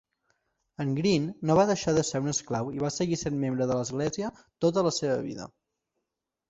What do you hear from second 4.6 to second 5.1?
tota la